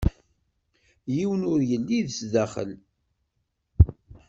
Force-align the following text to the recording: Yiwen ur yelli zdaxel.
Yiwen 1.15 1.41
ur 1.53 1.59
yelli 1.69 1.99
zdaxel. 2.17 2.71